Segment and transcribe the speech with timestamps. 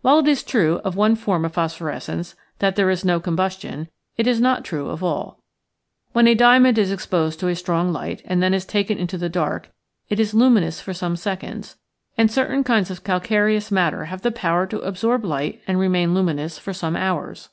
[0.00, 4.26] While it is true of one form of phosphorescence that there is no combustion, it
[4.26, 5.42] is not true of all.
[6.14, 9.28] When a diamond is exposed to a strong light and then is taken into the
[9.28, 9.70] dark
[10.08, 11.76] it is luminous for some seconds;
[12.16, 16.14] and certain kinds of cal careous matter have the power to absorb light and remain
[16.14, 17.50] luminous for some hours.